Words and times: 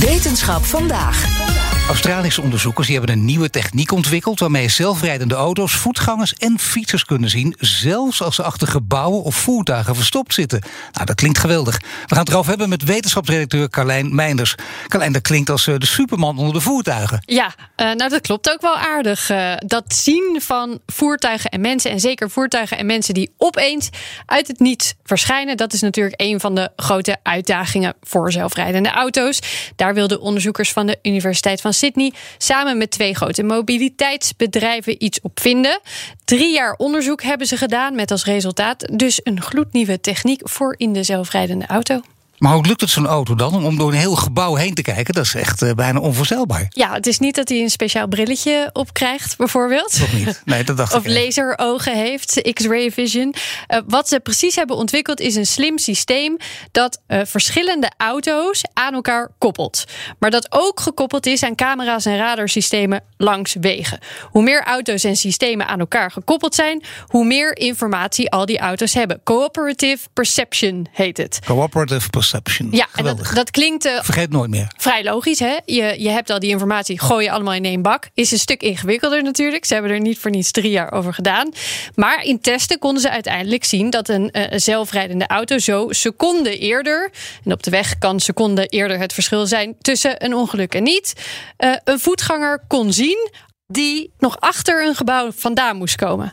Wetenschap 0.00 0.64
vandaag. 0.66 1.49
Australische 1.90 2.42
onderzoekers 2.42 2.86
die 2.86 2.96
hebben 2.96 3.16
een 3.16 3.24
nieuwe 3.24 3.50
techniek 3.50 3.92
ontwikkeld 3.92 4.40
waarmee 4.40 4.68
zelfrijdende 4.68 5.34
auto's, 5.34 5.72
voetgangers 5.72 6.34
en 6.34 6.58
fietsers 6.58 7.04
kunnen 7.04 7.30
zien, 7.30 7.54
zelfs 7.58 8.22
als 8.22 8.34
ze 8.34 8.42
achter 8.42 8.68
gebouwen 8.68 9.22
of 9.22 9.34
voertuigen 9.34 9.94
verstopt 9.94 10.34
zitten. 10.34 10.60
Nou, 10.92 11.06
dat 11.06 11.14
klinkt 11.14 11.38
geweldig. 11.38 11.78
We 11.78 12.14
gaan 12.14 12.18
het 12.18 12.28
erover 12.28 12.48
hebben 12.48 12.68
met 12.68 12.84
wetenschapsredacteur 12.84 13.68
Carlijn 13.68 14.14
Meinders. 14.14 14.54
Carlijn, 14.88 15.12
dat 15.12 15.22
klinkt 15.22 15.50
als 15.50 15.66
eh, 15.66 15.74
de 15.78 15.86
superman 15.86 16.38
onder 16.38 16.54
de 16.54 16.60
voertuigen. 16.60 17.22
Ja, 17.24 17.46
uh, 17.46 17.86
nou 17.86 18.10
dat 18.10 18.20
klopt 18.20 18.52
ook 18.52 18.60
wel 18.60 18.76
aardig. 18.76 19.30
Uh, 19.30 19.52
dat 19.58 19.84
zien 19.94 20.40
van 20.42 20.80
voertuigen 20.86 21.50
en 21.50 21.60
mensen, 21.60 21.90
en 21.90 22.00
zeker 22.00 22.30
voertuigen 22.30 22.78
en 22.78 22.86
mensen 22.86 23.14
die 23.14 23.30
opeens 23.36 23.88
uit 24.26 24.46
het 24.46 24.60
niets 24.60 24.94
verschijnen, 25.04 25.56
dat 25.56 25.72
is 25.72 25.80
natuurlijk 25.80 26.20
een 26.20 26.40
van 26.40 26.54
de 26.54 26.70
grote 26.76 27.16
uitdagingen 27.22 27.94
voor 28.02 28.32
zelfrijdende 28.32 28.90
auto's. 28.90 29.38
Daar 29.76 29.94
wilden 29.94 30.20
onderzoekers 30.20 30.72
van 30.72 30.86
de 30.86 30.98
Universiteit 31.02 31.60
van 31.60 31.72
Sydney 31.80 32.12
samen 32.38 32.78
met 32.78 32.90
twee 32.90 33.14
grote 33.14 33.42
mobiliteitsbedrijven 33.42 35.04
iets 35.04 35.20
op 35.20 35.40
vinden. 35.40 35.80
Drie 36.24 36.52
jaar 36.52 36.74
onderzoek 36.76 37.22
hebben 37.22 37.46
ze 37.46 37.56
gedaan 37.56 37.94
met 37.94 38.10
als 38.10 38.24
resultaat 38.24 38.98
dus 38.98 39.20
een 39.22 39.40
gloednieuwe 39.40 40.00
techniek 40.00 40.40
voor 40.44 40.74
in 40.78 40.92
de 40.92 41.02
zelfrijdende 41.02 41.66
auto. 41.66 42.00
Maar 42.40 42.52
hoe 42.52 42.66
lukt 42.66 42.80
het 42.80 42.90
zo'n 42.90 43.06
auto 43.06 43.34
dan 43.34 43.64
om 43.64 43.76
door 43.76 43.92
een 43.92 43.98
heel 43.98 44.14
gebouw 44.16 44.54
heen 44.54 44.74
te 44.74 44.82
kijken? 44.82 45.14
Dat 45.14 45.24
is 45.24 45.34
echt 45.34 45.62
uh, 45.62 45.72
bijna 45.72 45.98
onvoorstelbaar. 45.98 46.66
Ja, 46.68 46.92
het 46.92 47.06
is 47.06 47.18
niet 47.18 47.34
dat 47.34 47.48
hij 47.48 47.60
een 47.60 47.70
speciaal 47.70 48.08
brilletje 48.08 48.70
op 48.72 48.92
krijgt, 48.92 49.36
bijvoorbeeld. 49.36 49.98
Toch 49.98 50.12
niet? 50.12 50.42
Nee, 50.44 50.64
dat 50.64 50.76
dacht 50.76 50.94
of 50.96 51.04
ik. 51.04 51.06
Of 51.06 51.16
laserogen 51.16 51.96
heeft, 51.96 52.52
X-ray 52.52 52.90
vision. 52.90 53.34
Uh, 53.68 53.78
wat 53.86 54.08
ze 54.08 54.20
precies 54.20 54.56
hebben 54.56 54.76
ontwikkeld 54.76 55.20
is 55.20 55.34
een 55.34 55.46
slim 55.46 55.78
systeem 55.78 56.36
dat 56.72 57.00
uh, 57.08 57.20
verschillende 57.24 57.92
auto's 57.96 58.62
aan 58.72 58.94
elkaar 58.94 59.30
koppelt. 59.38 59.84
Maar 60.18 60.30
dat 60.30 60.46
ook 60.52 60.80
gekoppeld 60.80 61.26
is 61.26 61.42
aan 61.42 61.54
camera's 61.54 62.04
en 62.04 62.16
radarsystemen 62.16 63.02
langs 63.16 63.56
wegen. 63.60 63.98
Hoe 64.24 64.42
meer 64.42 64.64
auto's 64.64 65.04
en 65.04 65.16
systemen 65.16 65.66
aan 65.66 65.80
elkaar 65.80 66.10
gekoppeld 66.10 66.54
zijn, 66.54 66.84
hoe 67.06 67.24
meer 67.24 67.56
informatie 67.56 68.30
al 68.30 68.46
die 68.46 68.58
auto's 68.58 68.94
hebben. 68.94 69.20
Cooperative 69.24 70.08
perception 70.12 70.86
heet 70.92 71.16
het. 71.16 71.38
Cooperative 71.44 72.10
perception. 72.10 72.29
Ja, 72.76 72.86
en 72.94 73.04
dat, 73.04 73.30
dat, 73.34 73.50
klinkt. 73.50 73.86
Uh, 73.86 74.02
Vergeet 74.02 74.30
nooit 74.30 74.50
meer. 74.50 74.72
Vrij 74.76 75.04
logisch, 75.04 75.38
hè? 75.38 75.56
Je, 75.64 75.94
je 75.98 76.08
hebt 76.08 76.30
al 76.30 76.38
die 76.38 76.50
informatie, 76.50 77.00
gooi 77.00 77.24
je 77.24 77.30
allemaal 77.30 77.54
in 77.54 77.64
één 77.64 77.82
bak. 77.82 78.08
Is 78.14 78.32
een 78.32 78.38
stuk 78.38 78.62
ingewikkelder 78.62 79.22
natuurlijk. 79.22 79.64
Ze 79.64 79.72
hebben 79.72 79.92
er 79.92 80.00
niet 80.00 80.18
voor 80.18 80.30
niets 80.30 80.50
drie 80.50 80.70
jaar 80.70 80.92
over 80.92 81.14
gedaan. 81.14 81.52
Maar 81.94 82.22
in 82.24 82.40
testen 82.40 82.78
konden 82.78 83.02
ze 83.02 83.10
uiteindelijk 83.10 83.64
zien 83.64 83.90
dat 83.90 84.08
een 84.08 84.30
uh, 84.32 84.44
zelfrijdende 84.50 85.26
auto 85.26 85.58
zo 85.58 85.86
seconden 85.90 86.58
eerder. 86.58 87.10
En 87.44 87.52
op 87.52 87.62
de 87.62 87.70
weg 87.70 87.98
kan 87.98 88.20
seconden 88.20 88.68
eerder 88.68 88.98
het 88.98 89.12
verschil 89.12 89.46
zijn 89.46 89.74
tussen 89.80 90.24
een 90.24 90.34
ongeluk 90.34 90.74
en 90.74 90.82
niet. 90.82 91.12
Uh, 91.58 91.74
een 91.84 92.00
voetganger 92.00 92.64
kon 92.68 92.92
zien 92.92 93.30
die 93.66 94.12
nog 94.18 94.40
achter 94.40 94.86
een 94.86 94.94
gebouw 94.94 95.32
vandaan 95.32 95.76
moest 95.76 95.96
komen. 95.96 96.32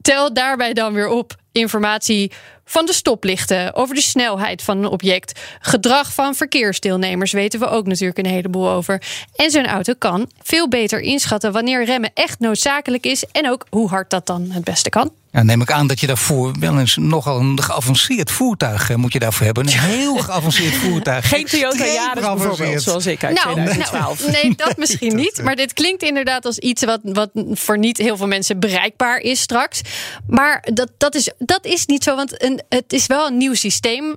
Tel 0.00 0.32
daarbij 0.32 0.72
dan 0.72 0.92
weer 0.92 1.08
op 1.08 1.36
informatie 1.52 2.32
van 2.68 2.86
de 2.86 2.92
stoplichten, 2.92 3.74
over 3.74 3.94
de 3.94 4.00
snelheid 4.00 4.62
van 4.62 4.78
een 4.78 4.86
object, 4.86 5.40
gedrag 5.60 6.14
van 6.14 6.34
verkeersdeelnemers 6.34 7.32
weten 7.32 7.60
we 7.60 7.68
ook 7.68 7.86
natuurlijk 7.86 8.18
een 8.18 8.26
heleboel 8.26 8.68
over. 8.68 9.02
En 9.36 9.50
zo'n 9.50 9.66
auto 9.66 9.92
kan 9.98 10.30
veel 10.42 10.68
beter 10.68 11.00
inschatten 11.00 11.52
wanneer 11.52 11.84
remmen 11.84 12.10
echt 12.14 12.40
noodzakelijk 12.40 13.06
is 13.06 13.24
en 13.32 13.50
ook 13.50 13.66
hoe 13.70 13.88
hard 13.88 14.10
dat 14.10 14.26
dan 14.26 14.50
het 14.50 14.64
beste 14.64 14.90
kan. 14.90 15.12
Ja, 15.32 15.42
neem 15.42 15.60
ik 15.60 15.70
aan 15.70 15.86
dat 15.86 16.00
je 16.00 16.06
daarvoor 16.06 16.54
wel 16.60 16.78
eens 16.78 16.96
nogal 16.96 17.40
een 17.40 17.62
geavanceerd 17.62 18.30
voertuig 18.30 18.96
moet 18.96 19.12
je 19.12 19.18
daarvoor 19.18 19.44
hebben. 19.44 19.66
Een 19.66 19.72
heel 19.72 20.16
geavanceerd 20.16 20.74
voertuig. 20.84 21.28
Geen 21.28 21.44
Toyota 21.44 21.84
Yaris 21.84 22.24
bijvoorbeeld, 22.24 22.82
zoals 22.82 23.06
ik 23.06 23.24
uit 23.24 23.34
nou, 23.34 23.52
2012. 23.52 24.20
Nou, 24.20 24.32
nee, 24.32 24.54
dat 24.66 24.76
misschien 24.76 25.16
niet. 25.16 25.42
Maar 25.42 25.56
dit 25.56 25.72
klinkt 25.72 26.02
inderdaad 26.02 26.44
als 26.44 26.58
iets 26.58 26.84
wat, 26.84 27.00
wat 27.02 27.30
voor 27.50 27.78
niet 27.78 27.98
heel 27.98 28.16
veel 28.16 28.26
mensen 28.26 28.60
bereikbaar 28.60 29.18
is 29.18 29.40
straks. 29.40 29.80
Maar 30.26 30.64
dat, 30.72 30.90
dat, 30.98 31.14
is, 31.14 31.30
dat 31.38 31.64
is 31.64 31.86
niet 31.86 32.02
zo, 32.02 32.16
want 32.16 32.42
een, 32.42 32.60
het 32.68 32.92
is 32.92 33.06
wel 33.06 33.26
een 33.26 33.36
nieuw 33.36 33.54
systeem. 33.54 34.14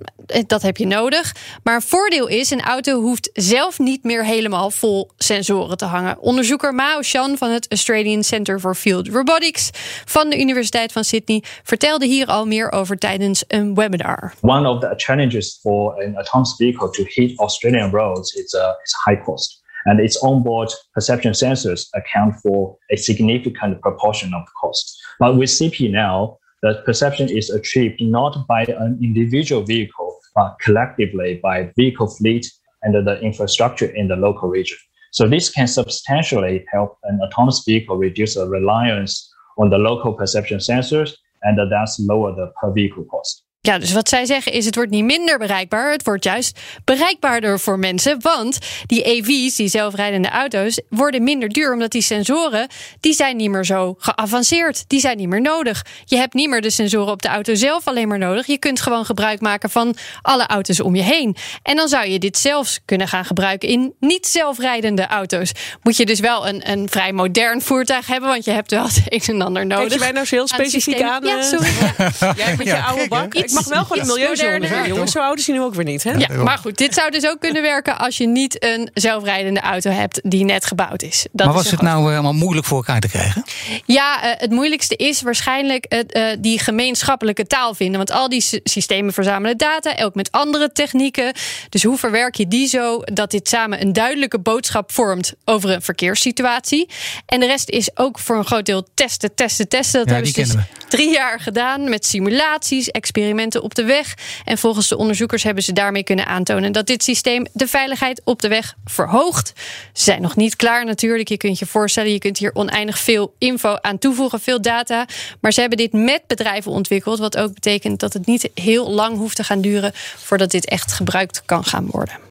Dat 0.48 0.62
heb 0.62 0.78
je 0.78 0.88
nodig. 0.88 1.36
Maar 1.64 1.76
een 1.76 1.82
voordeel 1.82 2.28
is, 2.28 2.50
een 2.50 2.62
auto 2.62 3.02
hoeft 3.02 3.30
zelf 3.34 3.80
niet 3.80 4.04
meer 4.04 4.26
helemaal 4.26 4.72
vol 4.72 5.12
sensoren 5.18 5.78
te 5.78 5.86
hangen. 5.86 6.20
Onderzoeker 6.20 6.74
Mao 6.74 7.02
Shan 7.02 7.38
van 7.38 7.50
het 7.50 7.66
Australian 7.70 8.24
Center 8.24 8.60
for 8.60 8.76
Field 8.76 9.08
Robotics 9.08 9.70
van 10.06 10.30
de 10.30 10.40
Universiteit 10.40 10.92
van 10.92 11.00
Sydney 11.03 11.44
vertelde 11.63 12.06
hier 12.06 12.25
al 12.25 12.45
meer 12.45 12.72
over 12.72 12.97
tijdens 12.97 13.44
een 13.47 13.75
webinar. 13.75 14.34
One 14.41 14.67
of 14.67 14.79
the 14.79 14.94
challenges 14.95 15.59
for 15.62 16.03
an 16.03 16.16
autonomous 16.16 16.56
vehicle 16.56 16.89
to 16.89 17.03
hit 17.07 17.38
Australian 17.39 17.91
roads 17.91 18.34
is, 18.34 18.53
uh, 18.53 18.62
is 18.84 18.94
high 19.06 19.23
cost. 19.23 19.59
And 19.84 20.00
its 20.00 20.19
onboard 20.22 20.72
perception 20.91 21.34
sensors 21.34 21.89
account 21.91 22.35
for 22.35 22.78
a 22.89 22.95
significant 22.95 23.79
proportion 23.81 24.34
of 24.34 24.45
the 24.45 24.51
cost. 24.62 25.01
But 25.19 25.38
with 25.38 25.50
CP 25.50 25.89
now, 25.89 26.38
the 26.62 26.81
perception 26.85 27.29
is 27.29 27.50
achieved 27.50 28.01
not 28.01 28.45
by 28.47 28.63
an 28.63 29.00
individual 29.01 29.63
vehicle, 29.63 30.19
but 30.35 30.56
collectively 30.59 31.39
by 31.41 31.72
vehicle 31.75 32.07
fleet 32.07 32.51
and 32.83 32.94
the 32.94 33.19
infrastructure 33.22 33.88
in 33.95 34.07
the 34.07 34.16
local 34.16 34.50
region. 34.50 34.78
So 35.12 35.28
this 35.28 35.50
can 35.50 35.68
substantially 35.68 36.63
help 36.72 36.97
an 37.03 37.19
autonomous 37.22 37.63
vehicle 37.66 37.97
reduce 37.97 38.35
the 38.35 38.47
reliance 38.47 39.31
on 39.62 39.70
the 39.70 39.78
local 39.78 40.14
perception 40.14 40.58
sensors 40.58 41.14
and 41.44 41.58
thus 41.72 42.00
lower 42.00 42.36
the 42.36 42.52
per 42.60 42.72
vehicle 42.72 43.06
cost. 43.06 43.44
Ja, 43.64 43.78
dus 43.80 43.92
wat 43.92 44.10
zij 44.10 44.26
zeggen 44.26 44.52
is: 44.52 44.66
het 44.66 44.76
wordt 44.76 44.92
niet 44.92 45.04
minder 45.04 45.38
bereikbaar, 45.38 45.92
het 45.92 46.04
wordt 46.04 46.24
juist 46.24 46.60
bereikbaarder 46.84 47.60
voor 47.60 47.80
mensen. 47.80 48.22
Want 48.22 48.58
die 48.86 49.04
EV's, 49.04 49.56
die 49.56 49.68
zelfrijdende 49.68 50.30
auto's, 50.30 50.82
worden 50.90 51.24
minder 51.24 51.50
duur. 51.50 51.74
Omdat 51.74 51.92
die 51.92 52.02
sensoren, 52.02 52.68
die 53.00 53.14
zijn 53.14 53.38
niet 53.38 53.50
meer 53.50 53.66
zo 53.66 53.96
geavanceerd. 53.98 54.84
Die 54.88 55.00
zijn 55.00 55.18
niet 55.18 55.28
meer 55.28 55.42
nodig. 55.42 55.86
Je 56.06 56.16
hebt 56.16 56.34
niet 56.34 56.50
meer 56.50 56.62
de 56.62 56.70
sensoren 56.70 57.12
op 57.12 57.22
de 57.22 57.28
auto 57.28 57.56
zelf 57.56 57.88
alleen 57.88 58.08
maar 58.08 58.18
nodig. 58.18 58.46
Je 58.46 58.58
kunt 58.58 58.82
gewoon 58.82 59.06
gebruik 59.06 59.42
maken 59.42 59.70
van 59.70 59.96
alle 60.22 60.48
auto's 60.48 60.82
om 60.82 60.96
je 60.96 61.04
heen. 61.04 61.36
En 61.64 61.76
dan 61.76 61.88
zou 61.88 62.08
je 62.08 62.20
dit 62.20 62.38
zelfs 62.38 62.80
kunnen 62.86 63.08
gaan 63.08 63.26
gebruiken 63.26 63.70
in 63.70 63.94
niet 64.00 64.28
zelfrijdende 64.28 65.08
auto's. 65.08 65.52
Moet 65.84 65.98
je 65.98 66.06
dus 66.06 66.20
wel 66.20 66.48
een, 66.48 66.70
een 66.72 66.90
vrij 66.90 67.12
modern 67.12 67.62
voertuig 67.62 68.08
hebben, 68.08 68.30
want 68.30 68.46
je 68.46 68.52
hebt 68.52 68.72
wel 68.72 68.84
het 68.88 69.02
een 69.06 69.22
en 69.36 69.42
ander 69.42 69.66
nodig. 69.66 69.88
Kijk 69.88 69.94
je 69.94 70.00
mij 70.00 70.12
nou 70.12 70.26
zo 70.26 70.36
heel 70.36 70.48
specifiek 70.48 71.02
aan? 71.02 71.26
Ja, 71.26 71.42
sorry. 71.42 71.70
Ja. 72.22 72.34
Jij 72.36 72.56
met 72.58 72.66
je 72.68 72.74
ja, 72.74 72.86
oude 72.86 73.08
bak. 73.08 73.34
Ik 73.51 73.66
mag 73.66 73.67
wel 73.67 73.85
gewoon 73.85 74.00
een 74.00 74.07
milieuzone 74.07 74.67
zijn, 74.67 74.88
jongens. 74.88 75.12
Zo 75.12 75.19
oud 75.19 75.39
is 75.39 75.47
hij 75.47 75.56
nu 75.56 75.62
ook 75.62 75.73
weer 75.73 75.85
niet, 75.85 76.03
hè? 76.03 76.12
Ja, 76.12 76.44
maar 76.44 76.57
goed, 76.57 76.78
dit 76.78 76.94
zou 76.94 77.12
dus 77.12 77.28
ook 77.28 77.39
kunnen 77.39 77.62
werken 77.62 77.97
als 77.97 78.17
je 78.17 78.28
niet 78.28 78.63
een 78.63 78.89
zelfrijdende 78.94 79.59
auto 79.59 79.89
hebt 79.89 80.19
die 80.23 80.45
net 80.45 80.66
gebouwd 80.66 81.01
is. 81.01 81.25
Dat 81.31 81.45
maar 81.45 81.56
was 81.56 81.66
is 81.66 81.72
het 81.72 81.81
nou 81.81 82.09
helemaal 82.09 82.34
moeilijk 82.34 82.67
voor 82.67 82.78
elkaar 82.78 83.00
te 83.00 83.07
krijgen? 83.07 83.44
Ja, 83.85 84.23
uh, 84.23 84.31
het 84.38 84.51
moeilijkste 84.51 84.95
is 84.95 85.22
waarschijnlijk 85.22 85.85
het, 85.89 86.16
uh, 86.16 86.28
die 86.39 86.59
gemeenschappelijke 86.59 87.47
taal 87.47 87.73
vinden. 87.73 87.97
Want 87.97 88.12
al 88.12 88.29
die 88.29 88.62
systemen 88.63 89.13
verzamelen 89.13 89.57
data, 89.57 90.03
ook 90.03 90.16
met 90.16 90.31
andere 90.31 90.72
technieken. 90.72 91.33
Dus 91.69 91.83
hoe 91.83 91.97
verwerk 91.97 92.35
je 92.35 92.47
die 92.47 92.68
zo 92.68 93.00
dat 93.03 93.31
dit 93.31 93.47
samen 93.47 93.81
een 93.81 93.94
duidelijke 93.94 94.39
boodschap 94.39 94.92
vormt 94.92 95.33
over 95.45 95.69
een 95.69 95.81
verkeerssituatie? 95.81 96.89
En 97.25 97.39
de 97.39 97.45
rest 97.45 97.69
is 97.69 97.89
ook 97.97 98.19
voor 98.19 98.38
een 98.38 98.45
groot 98.45 98.65
deel 98.65 98.88
testen, 98.94 99.36
testen, 99.36 99.68
testen. 99.68 100.00
Dat 100.00 100.07
ja, 100.09 100.13
hebben 100.13 100.31
ze 100.31 100.42
dus 100.42 100.63
drie 100.89 101.12
jaar 101.12 101.39
gedaan 101.39 101.89
met 101.89 102.06
simulaties, 102.06 102.88
experimenten 102.88 103.41
op 103.50 103.76
de 103.76 103.84
weg. 103.84 104.18
En 104.46 104.58
volgens 104.58 104.88
de 104.88 104.98
onderzoekers 104.98 105.44
hebben 105.44 105.64
ze 105.64 105.74
daarmee 105.74 106.04
kunnen 106.04 106.26
aantonen 106.26 106.72
dat 106.72 106.88
dit 106.88 107.04
systeem 107.04 107.46
de 107.54 107.68
veiligheid 107.68 108.22
op 108.24 108.42
de 108.42 108.48
weg 108.48 108.76
verhoogt. 108.86 109.54
Ze 109.94 110.04
zijn 110.04 110.22
nog 110.22 110.36
niet 110.36 110.56
klaar 110.56 110.86
natuurlijk. 110.86 111.30
Je 111.30 111.38
kunt 111.38 111.60
je 111.60 111.66
voorstellen, 111.66 112.12
je 112.12 112.20
kunt 112.20 112.38
hier 112.38 112.56
oneindig 112.56 113.00
veel 113.00 113.34
info 113.38 113.76
aan 113.82 113.98
toevoegen, 113.98 114.40
veel 114.40 114.62
data. 114.62 115.06
Maar 115.40 115.54
ze 115.54 115.60
hebben 115.60 115.78
dit 115.78 115.94
met 115.94 116.22
bedrijven 116.28 116.72
ontwikkeld. 116.72 117.20
Wat 117.20 117.38
ook 117.38 117.54
betekent 117.54 118.00
dat 118.00 118.14
het 118.14 118.26
niet 118.26 118.50
heel 118.54 118.90
lang 118.90 119.18
hoeft 119.18 119.36
te 119.36 119.44
gaan 119.44 119.62
duren 119.62 119.92
voordat 120.18 120.52
dit 120.52 120.66
echt 120.66 120.94
gebruikt 120.94 121.42
kan 121.46 121.64
gaan 121.64 121.86
worden. 121.86 122.31